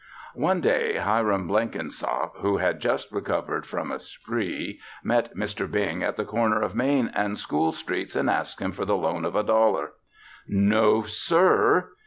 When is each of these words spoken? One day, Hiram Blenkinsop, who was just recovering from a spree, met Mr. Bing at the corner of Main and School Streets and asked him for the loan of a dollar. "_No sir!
One 0.33 0.61
day, 0.61 0.95
Hiram 0.95 1.47
Blenkinsop, 1.47 2.37
who 2.37 2.53
was 2.53 2.75
just 2.79 3.11
recovering 3.11 3.61
from 3.61 3.91
a 3.91 3.99
spree, 3.99 4.81
met 5.03 5.35
Mr. 5.35 5.69
Bing 5.69 6.01
at 6.01 6.15
the 6.15 6.25
corner 6.25 6.59
of 6.59 6.73
Main 6.73 7.11
and 7.13 7.37
School 7.37 7.71
Streets 7.71 8.15
and 8.15 8.27
asked 8.27 8.59
him 8.59 8.71
for 8.71 8.83
the 8.83 8.97
loan 8.97 9.25
of 9.25 9.35
a 9.35 9.43
dollar. 9.43 9.91
"_No 10.49 11.05
sir! 11.05 11.89